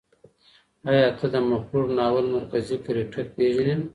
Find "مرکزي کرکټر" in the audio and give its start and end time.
2.35-3.25